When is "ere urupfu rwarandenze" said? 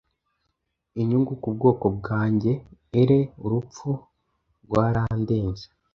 3.01-5.65